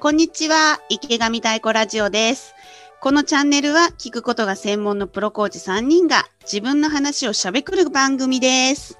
[0.00, 2.54] こんにちは、池上太鼓ラジオです。
[3.00, 8.96] このチャンネルは聞くことが専門のプロコーチ3人が自分の話をしゃべくる番組です。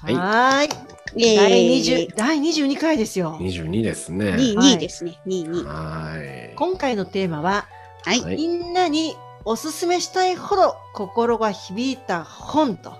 [0.00, 0.68] はいはーい。
[1.16, 3.36] 第ーイ20第22回ですよ。
[3.40, 4.26] 22ですね。
[4.26, 5.18] 2位、はい2位ですね。
[5.26, 5.64] 2位、2位。
[5.64, 6.54] はい。
[6.54, 7.66] 今回のテーマは、
[8.04, 8.20] はい。
[8.20, 12.92] はいみんなにおすすめしたいほど心が響いた本と。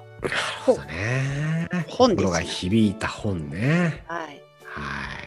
[0.66, 1.68] そうだね。
[1.86, 4.02] 本です心が響いた本ね。
[4.08, 4.42] はい。
[4.64, 5.17] は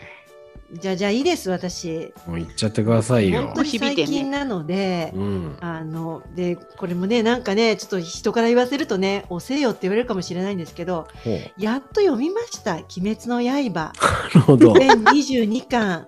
[0.73, 1.85] じゃあ、じゃあいいです、私。
[1.85, 2.29] い。
[2.29, 3.63] もう言っちゃってくださいよ本当。
[3.63, 5.57] に最近なので、うん。
[5.59, 11.07] あの、で、これもね、なんかね、ちょっと人から言わせるとね、遅えよって言われるかもしれないんですけど。
[11.57, 12.75] やっと読みました。
[12.75, 13.91] 鬼滅の刃。
[13.99, 14.73] なるほど。
[14.73, 16.05] 全22巻。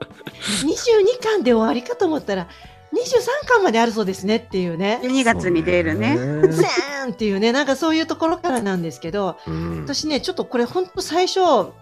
[0.63, 2.47] 22巻で終わりかと思ったら、
[2.93, 4.99] 23巻まであるそうですねっていうね。
[5.03, 6.15] 12月に出るね。
[6.15, 9.81] そうゼーンっていうね、なんかそういうところからなんですけど、うん。
[9.81, 11.39] 私ね、ちょっとこれ本当最初、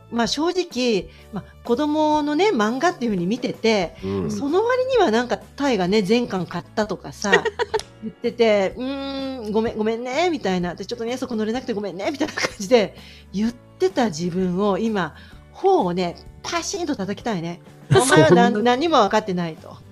[0.10, 7.44] まあ正直、まあ子供のね、漫画っていうふうに見てて、うんその割にはなんかタイがね、全巻買ったとかさ、
[8.04, 10.76] 言ってて、うーん、ごめん、ごめんね、みたいな。
[10.76, 12.96] で、ちょっとね、そこ乗れなくてごめんね、みたいな感じで
[13.34, 15.14] 言ってた自分を今、
[15.52, 17.62] 頬をね、パシンと叩きたいね。
[17.94, 19.91] お前は何何にも分かってないと。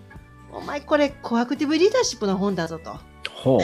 [0.59, 2.97] お前これコアクティブリーダーシップの本だぞと。
[3.33, 3.59] ほう。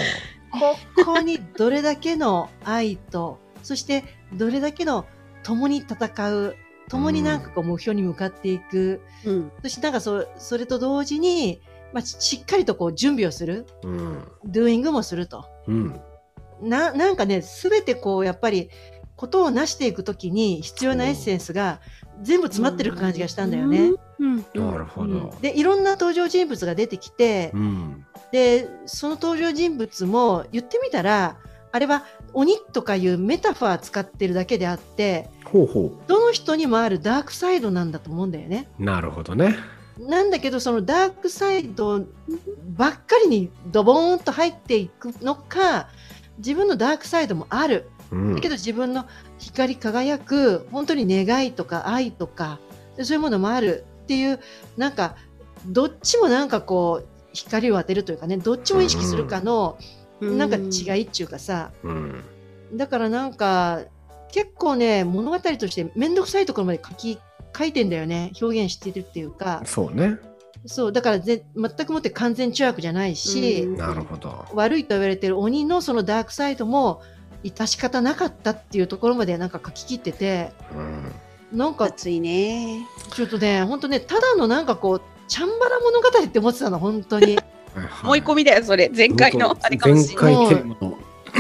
[0.96, 5.06] ここにどれだけの愛と、そしてどれだけの
[5.44, 6.56] 共に戦う、
[6.90, 9.52] 共になんかこう目標に向かっていく、うん。
[9.64, 11.62] そしてなんかそそれと同時に、
[11.94, 14.28] まあ、ししっかりとこう準備をする、うん。
[14.46, 15.46] ドゥーイングもすると。
[15.68, 16.00] うん。
[16.62, 18.70] な、なんかね、すべてこうやっぱり、
[19.18, 21.80] ことを成していくときに必要なエッセンスが
[22.22, 23.90] 全部詰まってる感じがしたんだよね。
[23.90, 23.96] うん。
[24.20, 25.36] なるほうんど。
[25.42, 28.06] で、いろんな登場人物が出てきて、うん。
[28.32, 31.38] で、その登場人物も言ってみたら、
[31.72, 38.70] あれは鬼とかいうメタファー使ってるだけであって、ほうほどの人にもあるダークサイドなんだと思うんだよね。
[38.80, 38.84] う。
[38.84, 39.58] なるほどね。
[40.00, 42.06] なんだけど、そのダークサイド
[42.76, 45.88] ばっかりにドボーンと入っていくのか、
[46.38, 47.90] 自分のダークサイドもある。
[48.12, 49.06] うんだけど自分の
[49.40, 52.60] 光り輝く、本当に願いとか愛とか、
[52.98, 54.40] でそういうものもあるっていう、
[54.78, 55.16] なんか、
[55.66, 59.78] どっちもなんかこう、光を当てるというかね、どっちも意識するかの、
[60.22, 62.24] なんか違いっていうかさ、うん。
[62.74, 63.82] だからなんか、
[64.32, 67.20] 結構ね、物語として面倒くさいところまで書き、
[67.58, 68.32] 書いてんだよね。
[68.42, 69.64] 表現してるっていうか。
[69.66, 70.18] そうね。
[70.66, 74.46] そう、だからぜ全くもって完全中悪じゃないし、うんなるほど。
[74.54, 77.02] 悪いと言われてる鬼のそのダークサイドも、
[77.44, 81.12] 致し方なかったっていうところまでなんか書き切ってて、うん。
[81.56, 82.86] なんか熱いね。
[83.14, 87.40] ちょっとね、本当ね、ただのなんかこう、チャンバラ物語って思ってたの、本当に。
[88.04, 88.90] 思い込みだよ、それ。
[88.96, 90.36] 前回のあれかもしれない。
[90.36, 90.98] 前回の。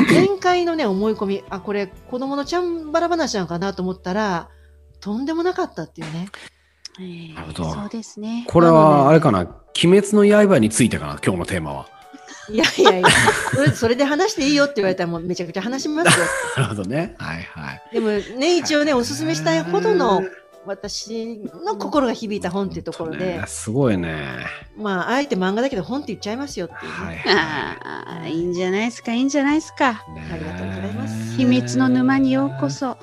[0.10, 4.50] 前回のね、思い込み、あ、これ、子供のチャンバラ話なのかなと思ったら、
[5.00, 6.28] とんでもなかったっていうね。
[7.00, 8.46] えーなるほどそうですね。
[8.48, 11.88] これは、あれかな、鬼滅の刃についてかな、今日のテーマは。
[12.50, 13.08] いやいやいや、
[13.54, 16.26] それそれで話していいよって言われたらもうめちゃくちゃ話しますよ。
[16.58, 17.16] なるほどね。
[17.18, 17.82] はいはい。
[17.94, 20.24] でもね、一応ね、おすすめしたいほどの
[20.66, 24.46] 私の心が響いた本っていうところでね、すごいね。
[24.78, 30.04] まあ、あえて漫画だけど本って言っちゃいますよっていうね、はいはああ、いいんじゃないですか、いいんじゃないですか。
[30.10, 30.12] い。
[30.14, 32.70] ねありがとうございます秘密の沼にようこ。
[32.70, 32.98] そ。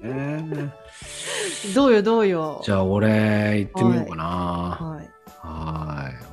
[0.00, 0.44] ね
[1.74, 2.62] どうよどうよ。
[2.64, 4.24] じゃあ俺行ってみようかな。
[4.24, 5.10] はい。
[5.42, 5.89] はい。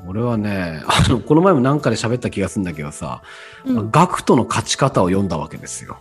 [0.07, 3.21] 俺はね、あの、この前もなんかで喋った気がするんだけどさ、
[3.65, 5.97] うんガクトの勝ち方を読んだわけですよ。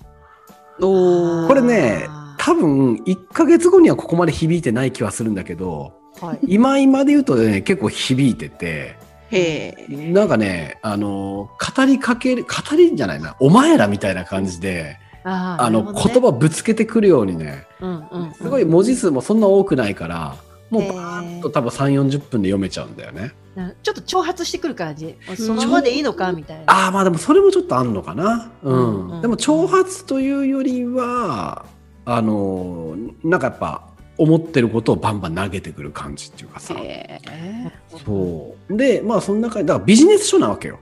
[0.80, 6.38] おこれねあ、多分1ヶ月後にはここまで響いてない気はするんだけど、はい。
[6.46, 8.96] 今今で言うとね、結構響いてて、
[9.30, 10.12] へえ。
[10.12, 20.36] なんかね、あの、語りかける、語りじゃないな、お前らみたいな感じで、ああの、言葉ぶつけてくるようにね、葉、うんうんうん、すごい文字数もそんな多くないから、
[20.70, 23.32] もうバーッと多分3、40分で読めちゃうんだよね。
[23.54, 25.16] なちょっと挑発してくる感じ。
[25.36, 26.64] そのままでいいのかみたいな。
[26.66, 28.50] ああ、まあでもそれもちょっとあんのかな。
[28.62, 28.74] うん。
[28.74, 31.64] うんうんでも挑発というよりは、
[32.04, 33.82] あの、なんかやっぱ、
[34.18, 36.74] 思ってることをバンバン投げてくる感じっていうかさ。
[36.74, 37.70] へえ。
[38.04, 38.76] そう。
[38.76, 40.78] で、まあその中に、だからビジネス書なわけよ。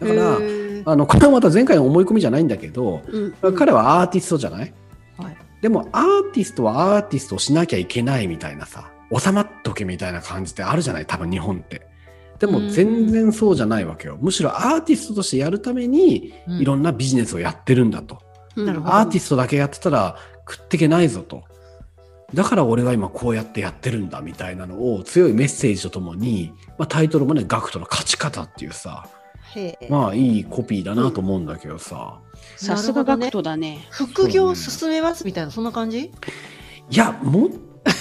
[0.00, 0.38] だから、
[0.84, 4.72] あの、これはまた前回の思い込みじゃないんだけど、うん彼はアーティストじゃない？
[5.16, 11.06] はいでもアーティストはアーティストをしなきゃいけないみたいなさ、収まっとけみたいな感じってあるじゃない？
[11.06, 11.86] 多分日本って。
[12.38, 14.18] でも全然そうじゃないわけよ。
[14.20, 18.20] むしろアーティストとしてやるためにうんいろんなビジネスをやってるんだと。
[18.56, 20.16] なるほどアーティストだけやってたら
[20.48, 21.44] 食ってけないぞと。
[22.34, 29.06] だから俺は今こうやってやってるんだみたいなのを強いメッセージとともに、まあ、タイトルもね、ガクトの勝ち方っていうさ、
[29.90, 32.20] まあいいコピーだなと思うんだけどさ。
[32.56, 33.86] さすがガクトだね。
[33.90, 36.10] 副業を進めますみたいな、そんな感じ？
[36.90, 37.50] いや、もっ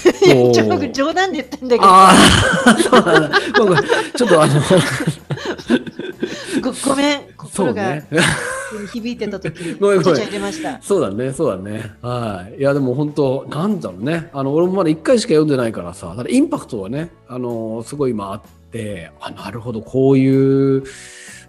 [0.69, 3.39] 僕冗談で言ってんだけどああ、 そうなんだ。
[3.57, 3.75] 僕
[4.15, 4.53] ちょっとあの、
[6.61, 8.07] ご ごめん心がね。
[8.93, 11.91] 響いてた時にごめんごめんそうだね、そうだね。
[12.01, 12.59] はい。
[12.59, 14.29] いや、でも本当、なんだろうね。
[14.33, 20.83] あの、俺もまだ1回しか読んでないからさ、インパクトはね、あの、すごい今あって、あ、なるほど、こういう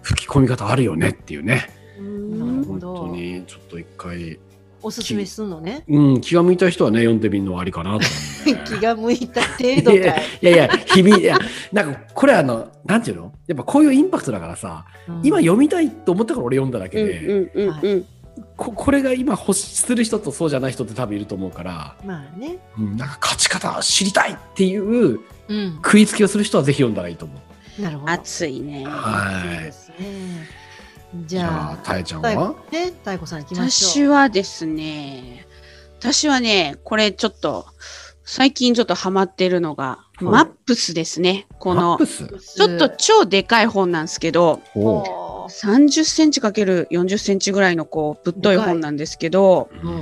[0.01, 1.69] 吹き込み方あるよねっていうね。
[1.97, 4.37] 本なるほど当に、ちょっと一回、
[4.83, 8.05] おすすめすんのねうん、気が向いた人はね、読んでみるのはありかなと思
[8.51, 8.63] う、ね。
[8.67, 11.37] 気が向いた程度かいいやいやいや、響いいや、
[11.71, 13.33] なんか、これあの、なんていうの？
[13.47, 18.05] やっぱこういうインパクトだからさ、うん今読みたいと思ったから俺読んだだけうんで、うんうんうん。
[18.57, 27.33] ここれが今欲する人とそうじゃない人って多分いると思うから、まあねうん、なんか勝ち方知りたいっていううん食いつきをする人はぜひ読んだらいいと思
[27.79, 27.81] う。
[27.81, 28.85] なるほど熱いね。
[28.85, 29.47] はい。
[29.47, 30.62] そうですね
[31.21, 35.45] じじゃゃあ、あたえちゃん太は鼓ね太鼓さん行きましょ私はですね、
[35.99, 37.65] 私はね、これちょっと、
[38.25, 40.23] 最近ちょっとハマってるのが、い。
[40.23, 41.47] マップスですね。
[41.59, 42.23] このマップ、ス？
[42.23, 45.03] うちょっと超でかい本なんですけど、おう。
[45.03, 49.99] おー30センチかける40センチぐらいのこうぶっとい本なんですけど、うん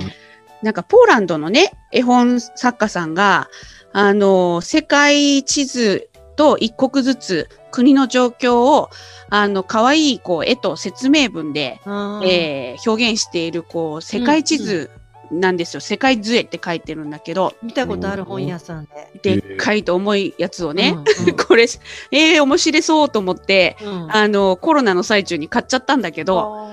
[0.62, 3.50] なんかポーランドのね、絵本作家さんが、
[3.92, 8.90] あの、世界地図と一国ずつ国の状況を、
[9.30, 11.80] あの、可愛いこう絵と説明文で、
[12.24, 14.90] えー表現しているこう世界地図
[15.32, 17.54] なんですよ、世界図絵って書いてるんだけど。
[17.62, 18.88] 見たことある本屋さん
[19.22, 19.36] で。
[19.36, 20.96] でっかいと重いやつをね、
[21.26, 21.66] うん これ
[22.10, 24.02] えー、面白そうと思ってうん。
[24.04, 26.68] うんあのコロナの最中に買っちゃったんだけど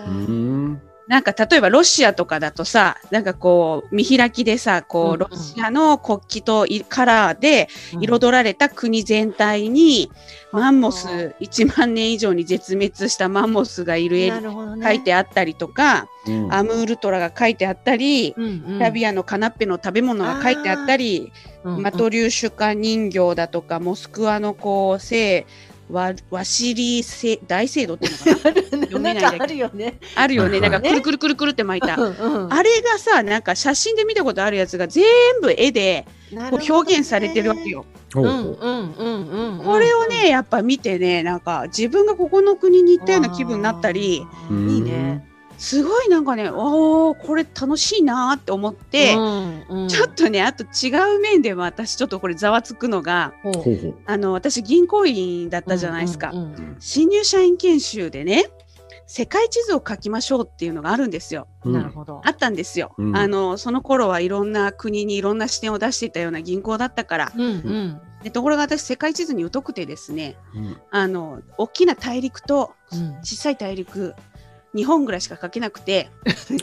[1.09, 7.67] なんか例えばロシアとかだとさなんかこう見開きでさこうロシアの国旗といカラーで
[8.00, 10.11] 彩られた国全体に
[10.51, 14.85] マンモス1万年以上に絶滅したマンモスがいる絵なるほどね。
[14.85, 16.53] 書いてあったりとか、うん。
[16.53, 18.79] アムールトラが書いてあったり、うんうん。
[18.79, 21.31] ラビアのカナッペの食べ物が書いてあったり、
[21.63, 25.45] マトリューシュカ人形だとか、モスクワのこう聖
[25.89, 28.80] ワワシリー聖大聖堂っていうのかな？
[28.89, 30.00] 読めなあるよね。
[30.15, 30.59] あるよね。
[30.59, 31.95] はないんかくるくるくるくるって巻いた。
[31.95, 35.03] うんうんあれがさ、なんか写真で見たことあるやつが全
[35.41, 36.06] 部絵で
[36.50, 37.69] こう表現されてるわけ。
[37.69, 37.86] よ。
[38.13, 39.65] ほうほうなるほどねうんうんうんうん。
[39.65, 45.28] これをね、やっぱ見てね、なんか自分がここの国に行ったような気分になったり、いいね。
[45.59, 56.31] すごいなんかね、おー、これ楽しいなーって思って、うんうんちょっとね、あと違う面でも私ちょっとこれざわつくのが、ほうほうほうあの、私銀行員だったじゃないですか。
[56.31, 58.45] うんうんうん新入社員研修でね、
[59.06, 61.47] 世界地図を書きましょうっていうのがあるんですよ。
[61.65, 62.29] うんなるほどあ。
[62.29, 62.94] ったんですよ。
[62.97, 67.31] うんあの、その頃はいろんな国にいろんな視点を出していたような銀行だったから。
[67.35, 74.13] うんうんでところが私、世界地図に疎くてですね、うんあの、大きな大陸とうん小さい大陸、
[74.75, 76.10] 日本ぐらいしか書けなくて、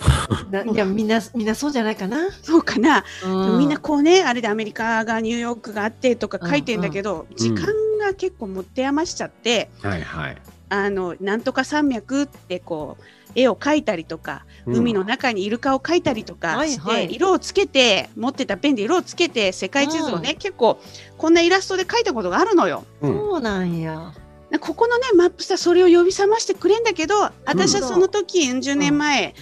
[0.50, 2.30] ないやみんなみんなそうじゃないかな。
[2.42, 7.66] そうかな、うみんなこうね、あれでアメリカがニューヨークがあってとか書いてんだけど、時間
[7.98, 10.36] が結構持て余しちゃって、はいはい。
[10.68, 13.02] あの、なんとか山脈ってこう、
[13.34, 20.78] 絵を描いたりとか、海の中にイルカを描いたりとかして、はいはい色をつけて、持ってたペンで色をつけて、世界地図をね、結構、
[21.18, 22.84] こんなイラストで描いたことがあるのよ。
[23.02, 24.12] うんそうなんや。
[24.60, 27.14] ここのね、マップさ、それを呼び覚ましてくれんだけど、
[27.44, 29.34] 私はその時、10年前、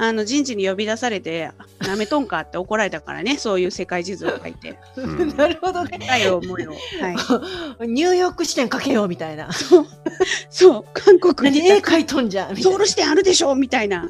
[0.00, 1.50] あの人事に呼び出されて、
[1.80, 4.78] なめとんかって怒られたからね、そういう世界地図を書いて。
[4.96, 5.98] うんなるほどね。
[6.00, 6.70] 深い思いを。
[6.70, 6.76] は
[7.84, 7.88] い。
[7.88, 9.50] ニューヨーク支店かけようみたいな。
[10.50, 14.08] そう、韓国に何絵描いとんじゃんみたいなソウル支店あるでしょみたいな。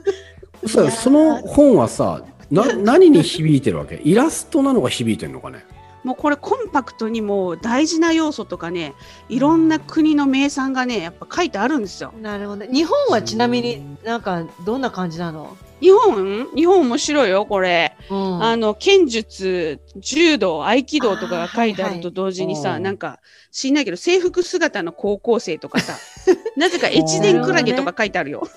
[0.66, 4.00] そうその本はさ、な何に響いてるわけ？
[4.04, 5.64] イラストなのが響いてるのかね？
[6.05, 8.95] もうこれコンパクトにもう大事な要素とかね、
[9.28, 12.12] いろんな国の名産がね、やっぱ書いてあるんですよ。
[12.21, 12.64] なるほど。
[12.67, 15.57] 日本はちなみになんかどんな感じなの？
[15.81, 16.49] 日本？
[16.57, 17.97] 日本面白いよ、これ。
[18.11, 23.21] うんあの、剣術、柔道、合気道とかが書いてあると同時にさ、はいはいなんか、
[23.52, 25.95] 知んないけど、制服姿の高校生とかさ、
[26.57, 28.49] なぜか越前クラゲとか書いてあるよ。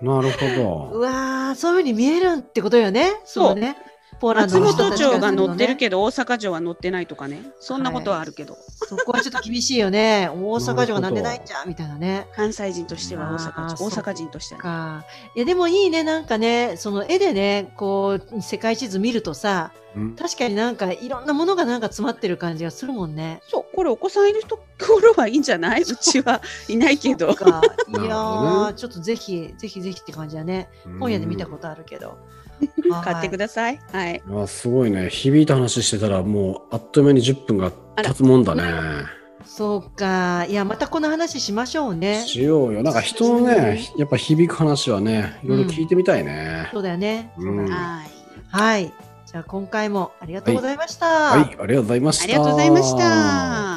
[0.00, 0.90] なるほど。
[0.98, 3.12] うわーそういう風に見えるってことよね。
[3.24, 3.76] そうね。
[4.20, 5.78] ポーランド松本の人たち城が乗ってるど。
[5.78, 7.42] けど、大阪城は乗ってないとかね。
[7.60, 8.56] そんなことはあるけど、
[8.88, 10.28] そこはちょっと厳しいよね。
[10.32, 12.26] 大阪城がなんでないんじゃんみたいなね。
[12.34, 14.62] 関西人としては大阪人、大阪人としてはね。
[14.62, 15.04] か。
[15.34, 23.40] いやでもいいねなんかねその絵でねこう世界地図見るとさうん確かになんかいろんなものがなんか詰まってる感じがするもんね。
[23.48, 24.64] そう、これお子さんいるとこ
[25.00, 25.82] ろはいいんじゃない？
[25.82, 27.28] うちはいないけど。
[27.30, 30.68] いやちょっとぜひぜひぜひって感じだね。
[30.98, 32.18] 本屋で見たことあるけど。
[33.04, 33.78] 買ってくだださい。
[33.92, 34.20] はい。
[34.42, 37.70] あすごいね響いた話してたらもうあっという間に10分が
[38.02, 38.64] 経つもんだね
[39.44, 42.24] そうかいやまたこの話しましょうね。
[42.26, 47.30] しようよなんか人のねやっぱ響く話はねいろいろ聞いてみたいね、そうだよね。
[47.38, 48.10] うんはい。
[48.50, 48.92] はい。
[49.30, 51.06] じゃあ今回もありがとうございました。
[51.06, 52.24] はい、ありがとうございました。
[52.24, 53.67] ありがとうございました。